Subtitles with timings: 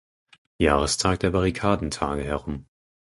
[0.57, 2.65] Jahrestag der Barrikadentage herum.